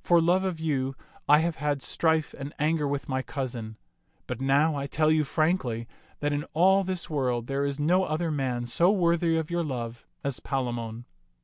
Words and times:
For 0.00 0.20
love 0.20 0.44
of 0.44 0.60
you 0.60 0.94
I 1.28 1.40
have 1.40 1.56
had 1.56 1.82
strife 1.82 2.36
and 2.38 2.54
anger 2.56 2.86
with 2.86 3.08
my 3.08 3.20
cousin; 3.20 3.76
but 4.28 4.40
now 4.40 4.76
I 4.76 4.86
tell 4.86 5.10
you 5.10 5.24
frankly 5.24 5.88
that 6.20 6.32
in 6.32 6.44
all 6.54 6.84
this 6.84 7.10
world 7.10 7.48
there 7.48 7.64
is 7.64 7.80
no 7.80 8.04
other 8.04 8.30
man 8.30 8.66
so 8.66 8.92
worthy 8.92 9.36
of 9.36 9.50
your 9.50 9.64
love 9.64 10.06
as 10.22 10.38
Palamon." 10.38 11.04